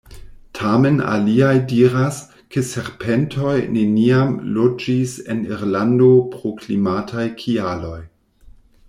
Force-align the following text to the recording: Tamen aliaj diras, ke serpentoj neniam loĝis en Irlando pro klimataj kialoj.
Tamen 0.59 0.95
aliaj 1.15 1.51
diras, 1.71 2.17
ke 2.55 2.63
serpentoj 2.69 3.53
neniam 3.75 4.33
loĝis 4.57 5.15
en 5.35 5.45
Irlando 5.53 6.11
pro 6.33 6.55
klimataj 6.63 7.29
kialoj. 7.43 7.99